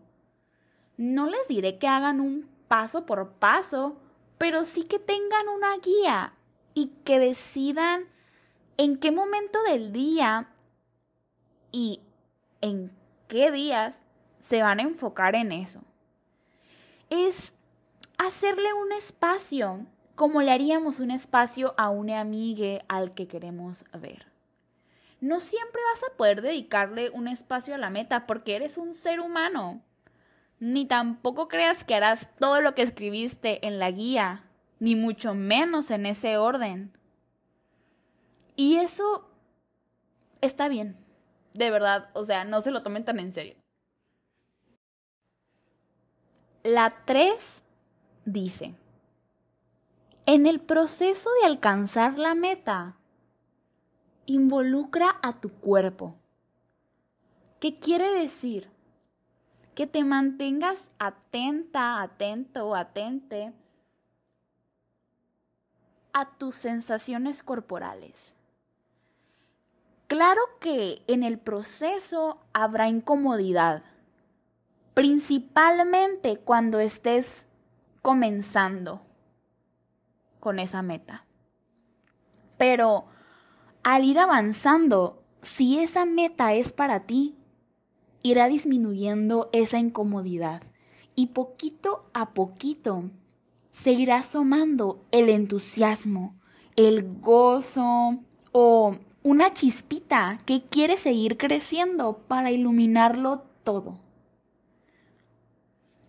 No 0.97 1.27
les 1.27 1.47
diré 1.47 1.77
que 1.77 1.87
hagan 1.87 2.19
un 2.19 2.45
paso 2.67 3.05
por 3.05 3.31
paso, 3.35 3.95
pero 4.37 4.65
sí 4.65 4.83
que 4.83 4.99
tengan 4.99 5.47
una 5.47 5.77
guía 5.77 6.33
y 6.73 6.87
que 7.05 7.19
decidan 7.19 8.03
en 8.75 8.97
qué 8.97 9.13
momento 9.13 9.63
del 9.63 9.93
día 9.93 10.49
y 11.71 12.01
en 12.59 12.91
qué 13.29 13.49
días 13.49 13.97
se 14.41 14.61
van 14.61 14.79
a 14.79 14.83
enfocar 14.83 15.35
en 15.35 15.53
eso. 15.53 15.79
Es 17.09 17.55
hacerle 18.17 18.73
un 18.73 18.91
espacio 18.91 19.85
como 20.15 20.41
le 20.41 20.51
haríamos 20.51 20.99
un 20.99 21.11
espacio 21.11 21.73
a 21.77 21.89
una 21.89 22.21
amiga 22.21 22.79
al 22.87 23.13
que 23.13 23.27
queremos 23.27 23.85
ver. 23.93 24.25
No 25.19 25.39
siempre 25.39 25.81
vas 25.93 26.03
a 26.03 26.17
poder 26.17 26.41
dedicarle 26.41 27.09
un 27.09 27.27
espacio 27.27 27.75
a 27.75 27.77
la 27.77 27.89
meta 27.89 28.25
porque 28.25 28.55
eres 28.55 28.77
un 28.77 28.93
ser 28.93 29.19
humano. 29.19 29.81
Ni 30.59 30.85
tampoco 30.85 31.47
creas 31.47 31.83
que 31.83 31.95
harás 31.95 32.29
todo 32.39 32.61
lo 32.61 32.75
que 32.75 32.81
escribiste 32.81 33.65
en 33.67 33.77
la 33.77 33.91
guía, 33.91 34.45
ni 34.79 34.95
mucho 34.95 35.33
menos 35.33 35.91
en 35.91 36.05
ese 36.05 36.37
orden. 36.37 36.93
Y 38.55 38.77
eso 38.77 39.29
está 40.39 40.69
bien, 40.69 40.95
de 41.53 41.71
verdad, 41.71 42.09
o 42.13 42.23
sea, 42.23 42.45
no 42.45 42.61
se 42.61 42.71
lo 42.71 42.83
tomen 42.83 43.03
tan 43.03 43.19
en 43.19 43.33
serio. 43.33 43.55
La 46.63 47.03
3 47.05 47.63
dice, 48.23 48.75
en 50.25 50.47
el 50.47 50.59
proceso 50.59 51.29
de 51.41 51.47
alcanzar 51.47 52.17
la 52.17 52.33
meta, 52.33 52.95
involucra 54.25 55.19
a 55.21 55.39
tu 55.39 55.49
cuerpo. 55.51 56.15
¿Qué 57.59 57.79
quiere 57.79 58.11
decir? 58.11 58.69
Que 59.75 59.85
te 59.85 60.03
mantengas 60.03 60.89
atenta, 60.97 62.01
atento 62.01 62.75
atente 62.75 63.53
a 66.13 66.37
tus 66.37 66.55
sensaciones 66.55 67.43
corporales. 67.43 68.35
Claro 70.07 70.41
que 70.59 71.03
en 71.07 71.23
el 71.23 71.37
proceso 71.37 72.39
habrá 72.53 72.87
incomodidad, 72.87 73.83
principalmente 74.93 76.37
cuando 76.37 76.79
estés 76.79 77.45
comenzando 78.01 79.01
con 80.45 80.59
esa 80.59 80.83
meta. 80.83 81.25
Pero 82.55 83.05
al 83.81 84.03
ir 84.03 84.19
avanzando, 84.19 85.23
si 85.41 85.79
esa 85.79 86.05
meta 86.05 86.53
es 86.53 86.71
para 86.71 87.07
ti, 87.07 87.35
irá 88.21 88.47
disminuyendo 88.47 89.49
esa 89.53 89.79
incomodidad 89.79 90.61
y 91.15 91.27
poquito 91.27 92.11
a 92.13 92.35
poquito 92.35 93.09
seguirá 93.71 94.17
asomando 94.17 95.03
el 95.09 95.29
entusiasmo, 95.29 96.35
el 96.75 97.19
gozo 97.21 98.19
o 98.51 98.97
una 99.23 99.51
chispita 99.51 100.41
que 100.45 100.61
quiere 100.61 100.95
seguir 100.95 101.37
creciendo 101.37 102.19
para 102.27 102.51
iluminarlo 102.51 103.45
todo. 103.63 103.97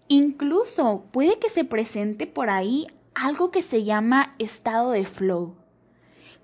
Incluso 0.09 1.07
puede 1.11 1.39
que 1.39 1.49
se 1.49 1.65
presente 1.65 2.27
por 2.27 2.51
ahí 2.51 2.87
algo 3.17 3.51
que 3.51 3.63
se 3.63 3.83
llama 3.83 4.35
estado 4.39 4.91
de 4.91 5.07
flow, 5.07 5.57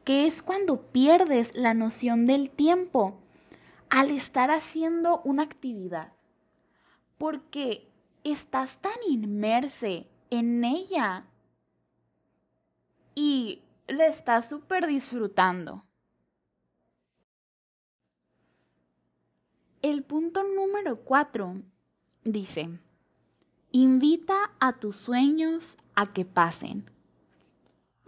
que 0.04 0.26
es 0.26 0.42
cuando 0.42 0.90
pierdes 0.90 1.54
la 1.54 1.74
noción 1.74 2.26
del 2.26 2.50
tiempo 2.50 3.20
al 3.90 4.10
estar 4.10 4.50
haciendo 4.50 5.20
una 5.20 5.42
actividad, 5.42 6.14
porque 7.18 7.92
estás 8.24 8.78
tan 8.78 8.96
inmerse 9.06 10.08
en 10.30 10.64
ella 10.64 11.26
y 13.14 13.62
le 13.86 14.06
estás 14.06 14.48
súper 14.48 14.86
disfrutando. 14.86 15.84
El 19.82 20.04
punto 20.04 20.42
número 20.42 21.00
cuatro 21.04 21.60
dice, 22.24 22.70
invita 23.72 24.52
a 24.58 24.78
tus 24.78 24.96
sueños 24.96 25.76
a 25.94 26.06
que 26.06 26.24
pasen. 26.24 26.90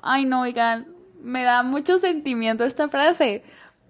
Ay, 0.00 0.24
no, 0.24 0.42
oigan, 0.42 0.94
me 1.20 1.42
da 1.42 1.62
mucho 1.62 1.98
sentimiento 1.98 2.64
esta 2.64 2.88
frase, 2.88 3.42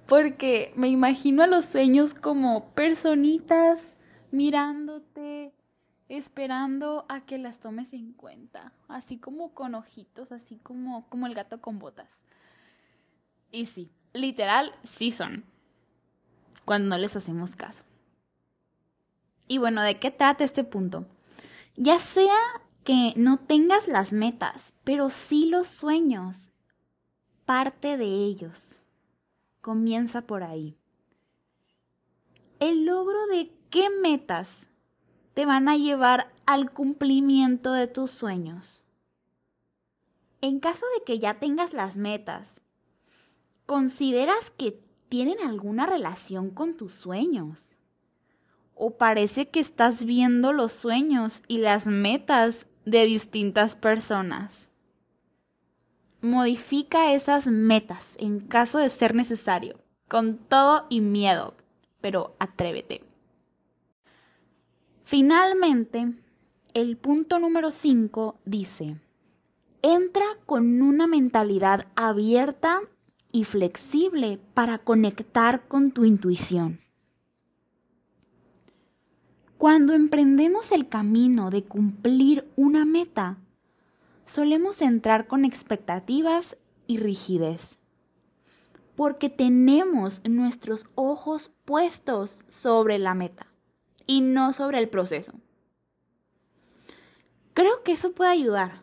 porque 0.06 0.72
me 0.76 0.88
imagino 0.88 1.42
a 1.42 1.46
los 1.46 1.66
sueños 1.66 2.14
como 2.14 2.70
personitas 2.74 3.96
mirándote, 4.30 5.52
esperando 6.08 7.06
a 7.08 7.20
que 7.22 7.38
las 7.38 7.58
tomes 7.58 7.92
en 7.92 8.12
cuenta, 8.12 8.72
así 8.88 9.18
como 9.18 9.54
con 9.54 9.74
ojitos, 9.74 10.32
así 10.32 10.58
como, 10.58 11.08
como 11.08 11.26
el 11.26 11.34
gato 11.34 11.60
con 11.60 11.78
botas. 11.78 12.10
Y 13.50 13.66
sí, 13.66 13.90
literal, 14.12 14.72
sí 14.82 15.10
son, 15.10 15.44
cuando 16.64 16.88
no 16.90 16.98
les 16.98 17.16
hacemos 17.16 17.56
caso. 17.56 17.84
Y 19.46 19.58
bueno, 19.58 19.82
¿de 19.82 19.98
qué 19.98 20.10
trata 20.10 20.44
este 20.44 20.64
punto? 20.64 21.06
Ya 21.76 21.98
sea 21.98 22.38
que 22.84 23.14
no 23.16 23.38
tengas 23.38 23.88
las 23.88 24.12
metas, 24.12 24.74
pero 24.84 25.08
sí 25.08 25.46
los 25.46 25.66
sueños. 25.66 26.50
Parte 27.46 27.96
de 27.96 28.04
ellos. 28.04 28.82
Comienza 29.62 30.22
por 30.26 30.42
ahí. 30.42 30.76
El 32.60 32.84
logro 32.84 33.26
de 33.28 33.50
qué 33.70 33.88
metas 33.88 34.68
te 35.32 35.46
van 35.46 35.68
a 35.68 35.76
llevar 35.76 36.32
al 36.46 36.70
cumplimiento 36.70 37.72
de 37.72 37.86
tus 37.86 38.10
sueños. 38.10 38.84
En 40.42 40.60
caso 40.60 40.84
de 40.98 41.04
que 41.04 41.18
ya 41.18 41.38
tengas 41.40 41.72
las 41.72 41.96
metas, 41.96 42.60
¿consideras 43.64 44.50
que 44.50 44.78
tienen 45.08 45.40
alguna 45.40 45.86
relación 45.86 46.50
con 46.50 46.76
tus 46.76 46.92
sueños? 46.92 47.74
¿O 48.74 48.98
parece 48.98 49.48
que 49.48 49.60
estás 49.60 50.04
viendo 50.04 50.52
los 50.52 50.72
sueños 50.72 51.42
y 51.48 51.58
las 51.58 51.86
metas 51.86 52.66
de 52.84 53.04
distintas 53.04 53.76
personas. 53.76 54.68
Modifica 56.20 57.12
esas 57.12 57.46
metas 57.46 58.16
en 58.18 58.40
caso 58.40 58.78
de 58.78 58.90
ser 58.90 59.14
necesario, 59.14 59.78
con 60.08 60.38
todo 60.38 60.86
y 60.88 61.00
miedo, 61.00 61.54
pero 62.00 62.34
atrévete. 62.38 63.02
Finalmente, 65.04 66.14
el 66.72 66.96
punto 66.96 67.38
número 67.38 67.70
5 67.70 68.38
dice, 68.44 68.96
entra 69.82 70.24
con 70.46 70.80
una 70.80 71.06
mentalidad 71.06 71.86
abierta 71.94 72.80
y 73.32 73.44
flexible 73.44 74.38
para 74.54 74.78
conectar 74.78 75.68
con 75.68 75.90
tu 75.90 76.04
intuición. 76.04 76.83
Cuando 79.58 79.92
emprendemos 79.92 80.72
el 80.72 80.88
camino 80.88 81.50
de 81.50 81.62
cumplir 81.64 82.50
una 82.56 82.84
meta, 82.84 83.38
solemos 84.26 84.82
entrar 84.82 85.28
con 85.28 85.44
expectativas 85.44 86.56
y 86.88 86.98
rigidez, 86.98 87.78
porque 88.96 89.30
tenemos 89.30 90.20
nuestros 90.28 90.86
ojos 90.96 91.52
puestos 91.64 92.44
sobre 92.48 92.98
la 92.98 93.14
meta 93.14 93.46
y 94.06 94.22
no 94.22 94.52
sobre 94.52 94.80
el 94.80 94.88
proceso. 94.88 95.34
Creo 97.54 97.84
que 97.84 97.92
eso 97.92 98.12
puede 98.12 98.32
ayudar, 98.32 98.82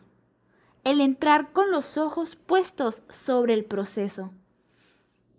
el 0.86 1.02
entrar 1.02 1.52
con 1.52 1.70
los 1.70 1.98
ojos 1.98 2.38
puestos 2.38 3.04
sobre 3.10 3.54
el 3.54 3.66
proceso, 3.66 4.32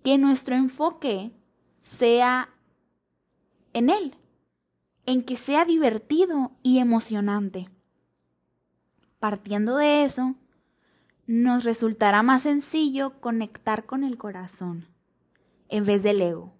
que 0.05 0.19
nuestro 0.19 0.55
enfoque 0.55 1.33
sea 1.81 2.51
en 3.73 3.89
él 3.89 4.15
en 5.07 5.23
que 5.23 5.37
sea 5.37 5.65
divertido 5.65 6.53
y 6.63 6.79
emocionante. 6.79 7.69
Partiendo 9.19 9.77
de 9.77 10.05
eso, 10.05 10.37
nos 11.27 11.65
resultará 11.65 12.23
más 12.23 12.43
sencillo 12.43 13.21
conectar 13.21 13.87
con 13.87 14.05
el 14.05 14.19
corazón 14.19 14.87
en 15.69 15.85
vez 15.85 16.03
del 16.03 16.21
ego. 16.21 16.53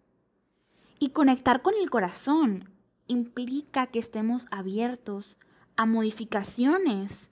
Y 0.99 1.11
conectar 1.11 1.63
con 1.63 1.75
el 1.75 1.91
corazón 1.91 2.71
implica 3.09 3.89
que 3.89 3.99
estemos 3.99 4.47
abiertos 4.51 5.37
a 5.77 5.85
modificaciones 5.85 7.31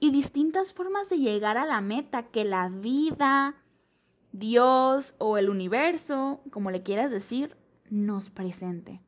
y 0.00 0.10
distintas 0.10 0.72
formas 0.72 1.08
de 1.08 1.18
llegar 1.18 1.58
a 1.58 1.66
la 1.66 1.80
meta 1.80 2.22
que 2.22 2.44
la 2.44 2.68
vida, 2.68 3.56
Dios 4.32 5.14
o 5.18 5.36
el 5.36 5.50
universo, 5.50 6.40
como 6.50 6.70
le 6.70 6.82
quieras 6.82 7.10
decir, 7.10 7.56
nos 7.90 8.30
presente. 8.30 9.02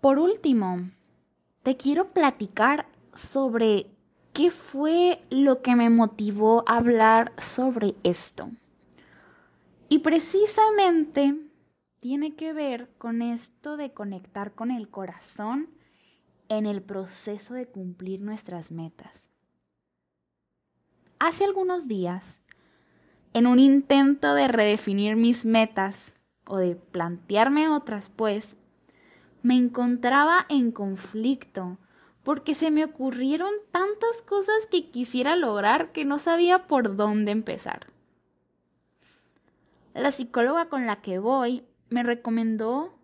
Por 0.00 0.18
último, 0.18 0.90
te 1.62 1.76
quiero 1.76 2.12
platicar 2.12 2.86
sobre 3.14 3.86
qué 4.32 4.50
fue 4.50 5.22
lo 5.30 5.62
que 5.62 5.74
me 5.74 5.90
motivó 5.90 6.62
a 6.66 6.76
hablar 6.76 7.32
sobre 7.38 7.94
esto. 8.02 8.50
Y 9.88 10.00
precisamente 10.00 11.34
tiene 12.00 12.34
que 12.34 12.52
ver 12.52 12.90
con 12.98 13.22
esto 13.22 13.76
de 13.76 13.92
conectar 13.92 14.52
con 14.52 14.70
el 14.70 14.88
corazón 14.88 15.70
en 16.48 16.66
el 16.66 16.82
proceso 16.82 17.54
de 17.54 17.66
cumplir 17.66 18.20
nuestras 18.20 18.70
metas. 18.70 19.28
Hace 21.18 21.44
algunos 21.44 21.88
días 21.88 22.42
en 23.32 23.46
un 23.46 23.58
intento 23.58 24.34
de 24.34 24.48
redefinir 24.48 25.16
mis 25.16 25.44
metas 25.44 26.14
o 26.46 26.58
de 26.58 26.76
plantearme 26.76 27.68
otras, 27.68 28.10
pues, 28.14 28.56
me 29.46 29.54
encontraba 29.54 30.44
en 30.48 30.72
conflicto 30.72 31.78
porque 32.24 32.52
se 32.56 32.72
me 32.72 32.84
ocurrieron 32.84 33.50
tantas 33.70 34.20
cosas 34.22 34.66
que 34.68 34.90
quisiera 34.90 35.36
lograr 35.36 35.92
que 35.92 36.04
no 36.04 36.18
sabía 36.18 36.66
por 36.66 36.96
dónde 36.96 37.30
empezar. 37.30 37.86
La 39.94 40.10
psicóloga 40.10 40.68
con 40.68 40.84
la 40.84 41.00
que 41.00 41.20
voy 41.20 41.64
me 41.90 42.02
recomendó 42.02 42.98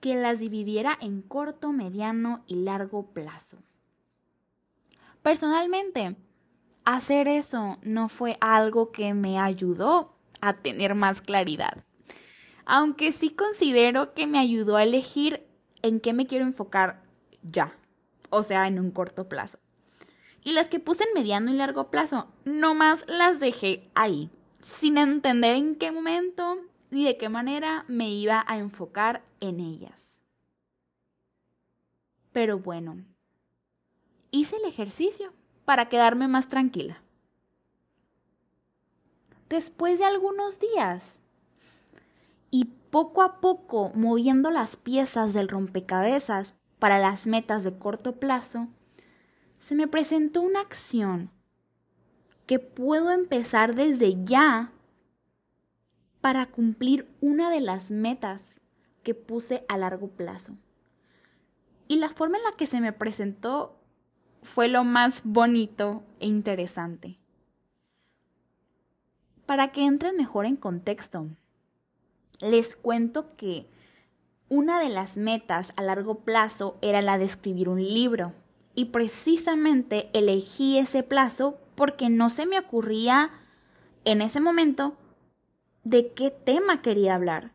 que 0.00 0.16
las 0.16 0.38
dividiera 0.38 0.98
en 1.00 1.22
corto, 1.22 1.72
mediano 1.72 2.44
y 2.46 2.56
largo 2.56 3.06
plazo. 3.14 3.56
Personalmente, 5.22 6.14
hacer 6.84 7.26
eso 7.26 7.78
no 7.80 8.10
fue 8.10 8.36
algo 8.42 8.92
que 8.92 9.14
me 9.14 9.38
ayudó 9.38 10.14
a 10.42 10.58
tener 10.58 10.94
más 10.94 11.22
claridad, 11.22 11.86
aunque 12.66 13.12
sí 13.12 13.30
considero 13.30 14.12
que 14.12 14.26
me 14.26 14.38
ayudó 14.38 14.76
a 14.76 14.82
elegir 14.82 15.45
en 15.82 16.00
qué 16.00 16.12
me 16.12 16.26
quiero 16.26 16.44
enfocar 16.44 17.02
ya, 17.42 17.76
o 18.30 18.42
sea, 18.42 18.66
en 18.66 18.78
un 18.78 18.90
corto 18.90 19.28
plazo. 19.28 19.58
Y 20.42 20.52
las 20.52 20.68
que 20.68 20.78
puse 20.78 21.04
en 21.04 21.14
mediano 21.14 21.50
y 21.50 21.54
largo 21.54 21.90
plazo, 21.90 22.28
nomás 22.44 23.04
las 23.08 23.40
dejé 23.40 23.90
ahí, 23.94 24.30
sin 24.60 24.98
entender 24.98 25.56
en 25.56 25.76
qué 25.76 25.90
momento 25.90 26.58
ni 26.90 27.04
de 27.04 27.16
qué 27.16 27.28
manera 27.28 27.84
me 27.88 28.10
iba 28.10 28.44
a 28.46 28.58
enfocar 28.58 29.24
en 29.40 29.60
ellas. 29.60 30.20
Pero 32.32 32.58
bueno, 32.58 33.04
hice 34.30 34.56
el 34.56 34.64
ejercicio 34.64 35.32
para 35.64 35.88
quedarme 35.88 36.28
más 36.28 36.48
tranquila. 36.48 37.02
Después 39.48 39.98
de 39.98 40.04
algunos 40.04 40.58
días 40.58 41.20
y 42.56 42.64
poco 42.90 43.20
a 43.20 43.42
poco 43.42 43.92
moviendo 43.94 44.50
las 44.50 44.76
piezas 44.76 45.34
del 45.34 45.48
rompecabezas 45.48 46.54
para 46.78 46.98
las 46.98 47.26
metas 47.26 47.64
de 47.64 47.76
corto 47.76 48.18
plazo, 48.18 48.68
se 49.58 49.74
me 49.74 49.86
presentó 49.86 50.40
una 50.40 50.60
acción 50.60 51.30
que 52.46 52.58
puedo 52.58 53.10
empezar 53.10 53.74
desde 53.74 54.24
ya 54.24 54.72
para 56.22 56.46
cumplir 56.46 57.14
una 57.20 57.50
de 57.50 57.60
las 57.60 57.90
metas 57.90 58.62
que 59.02 59.14
puse 59.14 59.66
a 59.68 59.76
largo 59.76 60.08
plazo. 60.08 60.54
Y 61.88 61.96
la 61.96 62.08
forma 62.08 62.38
en 62.38 62.44
la 62.44 62.52
que 62.52 62.64
se 62.64 62.80
me 62.80 62.94
presentó 62.94 63.78
fue 64.42 64.68
lo 64.68 64.82
más 64.82 65.20
bonito 65.24 66.04
e 66.20 66.26
interesante. 66.26 67.18
Para 69.44 69.72
que 69.72 69.84
entren 69.84 70.16
mejor 70.16 70.46
en 70.46 70.56
contexto, 70.56 71.28
les 72.40 72.76
cuento 72.76 73.36
que 73.36 73.66
una 74.48 74.80
de 74.80 74.88
las 74.88 75.16
metas 75.16 75.72
a 75.76 75.82
largo 75.82 76.20
plazo 76.20 76.78
era 76.80 77.02
la 77.02 77.18
de 77.18 77.24
escribir 77.24 77.68
un 77.68 77.82
libro. 77.82 78.32
Y 78.74 78.86
precisamente 78.86 80.10
elegí 80.12 80.78
ese 80.78 81.02
plazo 81.02 81.58
porque 81.74 82.08
no 82.08 82.30
se 82.30 82.46
me 82.46 82.58
ocurría 82.58 83.30
en 84.04 84.20
ese 84.22 84.40
momento 84.40 84.96
de 85.82 86.12
qué 86.12 86.30
tema 86.30 86.82
quería 86.82 87.14
hablar. 87.14 87.52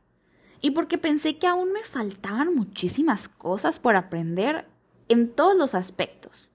Y 0.62 0.72
porque 0.72 0.98
pensé 0.98 1.38
que 1.38 1.48
aún 1.48 1.72
me 1.72 1.84
faltaban 1.84 2.56
muchísimas 2.56 3.30
cosas 3.30 3.80
por 3.80 3.96
aprender 3.96 4.68
en 5.10 5.30
todos 5.30 5.56
los 5.56 5.76
aspectos. 5.76 6.50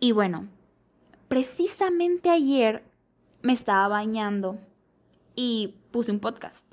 Y 0.00 0.12
bueno, 0.12 0.48
precisamente 1.28 2.30
ayer 2.30 2.82
me 3.42 3.52
estaba 3.52 3.88
bañando 3.88 4.58
y 5.34 5.74
puse 5.90 6.10
un 6.10 6.20
podcast. 6.20 6.65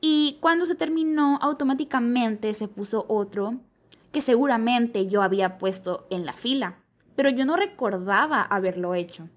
Y 0.00 0.38
cuando 0.40 0.66
se 0.66 0.74
terminó, 0.74 1.38
automáticamente 1.40 2.52
se 2.54 2.68
puso 2.68 3.06
otro 3.08 3.56
que 4.12 4.22
seguramente 4.22 5.06
yo 5.08 5.22
había 5.22 5.58
puesto 5.58 6.06
en 6.10 6.24
la 6.24 6.32
fila, 6.32 6.78
pero 7.16 7.28
yo 7.28 7.44
no 7.44 7.56
recordaba 7.56 8.42
haberlo 8.42 8.94
hecho. 8.94 9.28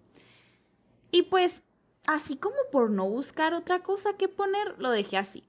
Y 1.11 1.23
pues 1.23 1.63
así 2.07 2.37
como 2.37 2.55
por 2.71 2.89
no 2.89 3.07
buscar 3.09 3.53
otra 3.53 3.83
cosa 3.83 4.13
que 4.17 4.27
poner, 4.27 4.75
lo 4.77 4.91
dejé 4.91 5.17
así. 5.17 5.43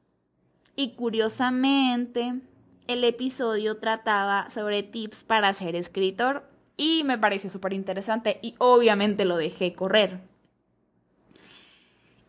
Y 0.76 0.94
curiosamente, 0.94 2.40
el 2.86 3.04
episodio 3.04 3.76
trataba 3.76 4.50
sobre 4.50 4.82
tips 4.82 5.24
para 5.24 5.52
ser 5.52 5.76
escritor 5.76 6.48
y 6.76 7.04
me 7.04 7.18
pareció 7.18 7.50
súper 7.50 7.72
interesante 7.72 8.38
y 8.42 8.54
obviamente 8.58 9.24
lo 9.24 9.36
dejé 9.36 9.74
correr. 9.74 10.20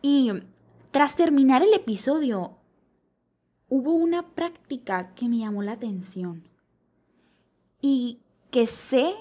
Y 0.02 0.32
tras 0.90 1.16
terminar 1.16 1.62
el 1.62 1.72
episodio, 1.74 2.58
hubo 3.74 3.94
una 3.94 4.34
práctica 4.34 5.14
que 5.14 5.30
me 5.30 5.38
llamó 5.38 5.62
la 5.62 5.72
atención 5.72 6.44
y 7.80 8.20
que 8.50 8.66
sé 8.66 9.14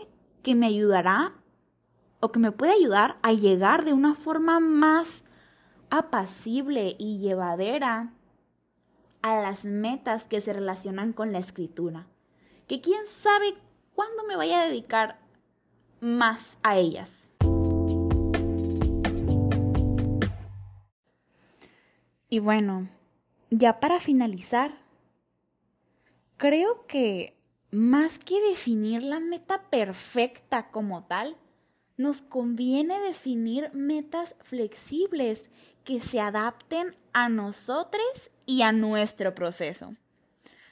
que 0.44 0.56
me 0.56 0.66
ayudará 0.66 1.36
o 2.20 2.34
que 2.34 2.40
me 2.40 2.52
puede 2.52 2.74
ayudar 2.74 3.18
a 3.22 3.32
llegar 3.32 3.86
de 3.86 3.94
una 3.94 4.14
forma 4.14 4.60
más 4.60 5.24
apacible 5.90 6.98
y 7.00 7.20
llevadera 7.20 8.12
a 9.22 9.40
las 9.40 9.64
metas 9.64 10.28
que 10.28 10.42
se 10.42 10.52
relacionan 10.52 11.14
con 11.14 11.32
la 11.32 11.40
escritura. 11.40 12.08
Que 12.68 12.82
quién 12.82 13.06
sabe 13.06 13.56
cuándo 13.96 14.26
me 14.28 14.36
vaya 14.36 14.64
a 14.64 14.66
dedicar 14.66 15.18
más 16.02 16.60
a 16.62 16.76
ellas. 16.76 17.32
Y 22.28 22.40
bueno, 22.40 22.90
ya 23.52 23.80
para 23.80 24.00
finalizar, 24.00 24.72
creo 26.38 26.88
que 26.88 27.38
más 27.70 28.18
que 28.18 28.42
definir 28.42 29.04
la 29.04 29.20
meta 29.20 29.70
perfecta 29.70 30.72
como 30.72 31.04
tal, 31.04 31.38
nos 31.98 32.22
conviene 32.22 33.00
definir 33.00 33.70
metas 33.74 34.36
flexibles 34.42 35.50
que 35.84 36.00
se 36.00 36.20
adapten 36.20 36.96
a 37.14 37.30
nosotros 37.30 38.32
y 38.46 38.64
a 38.64 38.72
nuestro 38.72 39.36
proceso. 39.36 39.96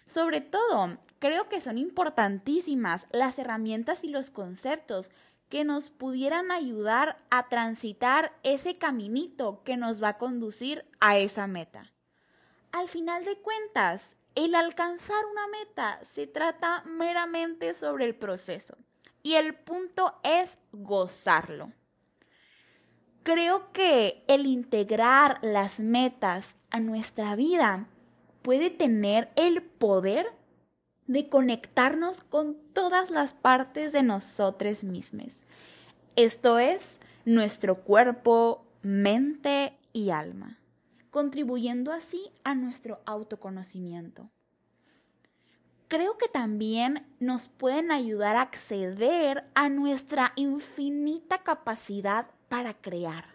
Sobre 0.06 0.42
todo, 0.42 0.98
creo 1.20 1.50
que 1.50 1.62
son 1.62 1.78
importantísimas 1.78 3.08
las 3.12 3.38
herramientas 3.38 4.04
y 4.04 4.08
los 4.08 4.32
conceptos 4.32 5.12
que 5.50 5.66
nos 5.66 5.90
pudieran 5.90 6.52
ayudar 6.52 7.18
a 7.30 7.50
transitar 7.50 8.32
ese 8.44 8.78
caminito 8.78 9.64
que 9.64 9.78
nos 9.78 10.02
va 10.02 10.10
a 10.10 10.18
conducir 10.18 10.86
a 11.00 11.18
esa 11.18 11.46
meta. 11.48 11.92
Al 12.72 12.88
final 12.88 13.26
de 13.26 13.38
cuentas, 13.38 14.16
el 14.36 14.54
alcanzar 14.54 15.26
una 15.32 15.48
meta 15.48 16.00
se 16.04 16.28
trata 16.28 16.84
meramente 16.86 17.74
sobre 17.74 18.06
el 18.06 18.16
proceso 18.16 18.78
y 19.24 19.34
el 19.34 19.56
punto 19.56 20.20
es 20.24 20.60
gozarlo. 20.72 21.74
Creo 23.24 23.72
que 23.74 24.24
el 24.28 24.46
integrar 24.46 25.40
las 25.42 25.80
metas 25.80 26.56
a 26.70 26.80
nuestra 26.80 27.36
vida 27.36 27.88
puede 28.44 28.70
tener 28.70 29.30
el 29.36 29.62
poder 29.64 30.32
de 31.08 31.28
conectarnos 31.28 32.22
con 32.22 32.56
todas 32.74 33.10
las 33.10 33.34
partes 33.34 33.94
de 33.94 34.04
nosotros 34.04 34.84
mismos. 34.84 35.44
Esto 36.16 36.60
es 36.60 37.00
nuestro 37.26 37.82
cuerpo, 37.82 38.64
mente 38.84 39.74
y 39.92 40.12
alma, 40.12 40.59
contribuyendo 41.12 41.92
así 41.92 42.32
a 42.44 42.56
nuestro 42.56 43.02
autoconocimiento 43.06 44.30
creo 45.90 46.18
que 46.18 46.30
también 46.30 47.06
nos 47.20 47.50
pueden 47.50 47.92
ayudar 47.92 48.38
a 48.38 48.44
acceder 48.44 49.44
a 49.56 49.68
nuestra 49.68 50.32
infinita 50.36 51.40
capacidad 51.40 52.28
para 52.48 52.76
crear. 52.76 53.26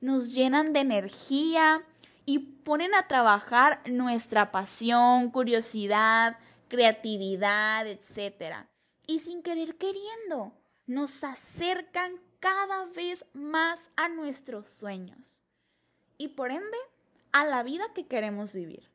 Nos 0.00 0.34
llenan 0.34 0.72
de 0.72 0.80
energía 0.80 1.84
y 2.24 2.38
ponen 2.40 2.94
a 2.94 3.06
trabajar 3.06 3.80
nuestra 3.88 4.50
pasión, 4.50 5.30
curiosidad, 5.30 6.38
creatividad, 6.68 7.86
etc. 7.86 8.66
Y 9.06 9.20
sin 9.20 9.42
querer 9.42 9.76
queriendo, 9.76 10.52
nos 10.86 11.22
acercan 11.22 12.20
cada 12.40 12.86
vez 12.86 13.26
más 13.34 13.90
a 13.96 14.08
nuestros 14.08 14.66
sueños 14.66 15.45
y 16.18 16.28
por 16.28 16.50
ende 16.50 16.78
a 17.32 17.44
la 17.44 17.62
vida 17.62 17.84
que 17.94 18.06
queremos 18.06 18.52
vivir. 18.52 18.90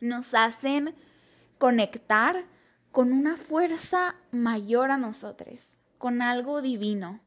Nos 0.00 0.34
hacen 0.34 0.94
conectar 1.58 2.44
con 2.92 3.12
una 3.12 3.36
fuerza 3.36 4.16
mayor 4.30 4.90
a 4.90 4.96
nosotros, 4.96 5.78
con 5.98 6.22
algo 6.22 6.62
divino. 6.62 7.20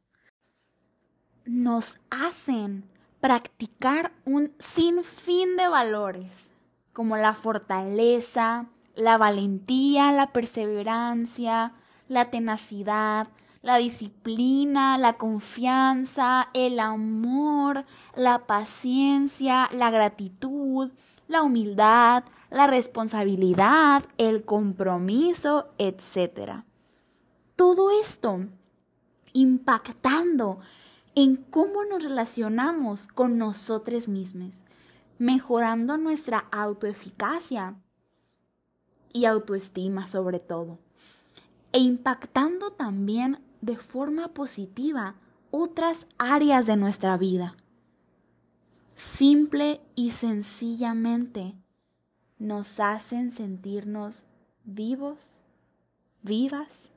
Nos 1.46 2.00
hacen 2.10 2.90
practicar 3.22 4.12
un 4.26 4.54
sinfín 4.60 5.58
de 5.58 5.68
valores, 5.68 6.52
como 6.94 7.18
la 7.18 7.34
fortaleza, 7.34 8.68
la 8.96 9.18
valentía, 9.18 10.12
la 10.12 10.32
perseverancia, 10.32 11.74
la 12.08 12.30
tenacidad, 12.30 13.28
la 13.62 13.78
disciplina, 13.78 14.98
la 14.98 15.14
confianza, 15.14 16.50
el 16.54 16.80
amor, 16.80 17.86
la 18.16 18.48
paciencia, 18.48 19.70
la 19.74 19.92
gratitud, 19.92 20.92
la 21.28 21.44
humildad, 21.44 22.24
la 22.50 22.68
responsabilidad, 22.68 24.04
el 24.18 24.44
compromiso, 24.46 25.70
etc. 25.78 26.64
Todo 27.56 27.92
esto 27.92 28.46
impactando 29.34 30.60
en 31.16 31.36
cómo 31.36 31.84
nos 31.86 32.04
relacionamos 32.04 33.08
con 33.08 33.38
nosotros 33.38 34.08
mismos, 34.08 34.56
mejorando 35.18 35.98
nuestra 35.98 36.46
autoeficacia 36.52 37.76
y 39.12 39.26
autoestima 39.26 40.08
sobre 40.08 40.40
todo, 40.40 40.80
e 41.72 41.80
impactando 41.80 42.72
también 42.72 43.40
de 43.62 43.76
forma 43.78 44.30
positiva 44.34 45.16
otras 45.52 46.08
áreas 46.18 46.66
de 46.66 46.78
nuestra 46.78 47.18
vida. 47.18 47.56
Simple 48.96 49.82
y 49.96 50.12
sencillamente 50.12 51.56
nos 52.38 52.80
hacen 52.80 53.32
sentirnos 53.32 54.28
vivos, 54.64 55.42
vivas 56.22 56.92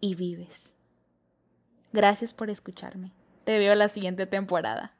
y 0.00 0.14
vives. 0.14 0.74
Gracias 1.92 2.34
por 2.34 2.50
escucharme. 2.50 3.12
Te 3.44 3.58
veo 3.58 3.74
la 3.74 3.88
siguiente 3.88 4.26
temporada. 4.26 4.94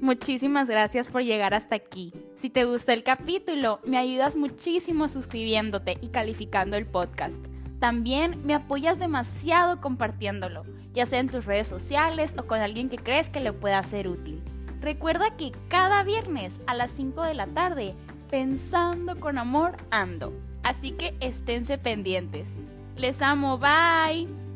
Muchísimas 0.00 0.68
gracias 0.68 1.08
por 1.08 1.22
llegar 1.22 1.54
hasta 1.54 1.76
aquí. 1.76 2.12
Si 2.40 2.48
te 2.48 2.64
gustó 2.64 2.92
el 2.92 3.02
capítulo, 3.02 3.80
me 3.84 3.98
ayudas 3.98 4.34
muchísimo 4.34 5.08
suscribiéndote 5.08 5.98
y 6.00 6.08
calificando 6.08 6.78
el 6.78 6.86
podcast. 6.86 7.44
También 7.80 8.40
me 8.46 8.54
apoyas 8.54 8.98
demasiado 8.98 9.82
compartiéndolo, 9.82 10.64
ya 10.94 11.04
sea 11.04 11.18
en 11.18 11.28
tus 11.28 11.44
redes 11.44 11.68
sociales 11.68 12.34
o 12.38 12.46
con 12.46 12.60
alguien 12.60 12.88
que 12.88 12.96
crees 12.96 13.28
que 13.28 13.40
le 13.40 13.52
pueda 13.52 13.82
ser 13.84 14.08
útil. 14.08 14.42
Recuerda 14.80 15.36
que 15.36 15.52
cada 15.68 16.02
viernes 16.02 16.58
a 16.66 16.74
las 16.74 16.92
5 16.92 17.24
de 17.24 17.34
la 17.34 17.46
tarde, 17.46 17.94
pensando 18.30 19.20
con 19.20 19.36
amor, 19.36 19.76
ando. 19.90 20.32
Así 20.62 20.92
que 20.92 21.14
esténse 21.20 21.76
pendientes. 21.76 22.48
Les 22.96 23.20
amo, 23.20 23.58
bye. 23.58 24.49